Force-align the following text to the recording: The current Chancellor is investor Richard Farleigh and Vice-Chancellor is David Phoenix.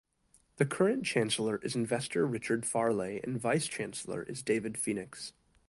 The 0.55 0.65
current 0.65 1.05
Chancellor 1.05 1.57
is 1.61 1.75
investor 1.75 2.25
Richard 2.25 2.63
Farleigh 2.65 3.21
and 3.23 3.39
Vice-Chancellor 3.39 4.23
is 4.23 4.41
David 4.41 4.75
Phoenix. 4.75 5.33